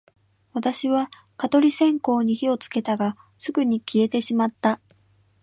[0.53, 4.81] 私は蚊取り線香に火をつけたが、すぐに消えてしまった